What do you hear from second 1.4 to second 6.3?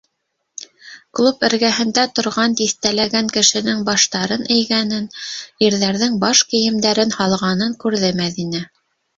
эргәһендә торған тиҫтәләгән кешенең баштарын эйгәнен, ирҙәрҙең